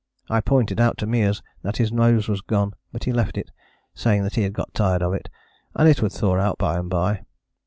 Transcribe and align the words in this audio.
I 0.31 0.41
pointed 0.41 0.81
out 0.81 0.97
to 0.97 1.05
Meares 1.05 1.43
that 1.61 1.77
his 1.77 1.91
nose 1.91 2.27
was 2.27 2.41
gone; 2.41 2.73
but 2.91 3.03
he 3.03 3.11
left 3.13 3.37
it, 3.37 3.51
saying 3.93 4.23
that 4.23 4.33
he 4.33 4.41
had 4.41 4.53
got 4.53 4.73
tired 4.73 5.03
of 5.03 5.13
it, 5.13 5.29
and 5.75 5.87
it 5.87 6.01
would 6.01 6.11
thaw 6.11 6.39
out 6.39 6.57
by 6.57 6.79
and 6.79 6.89
by. 6.89 7.21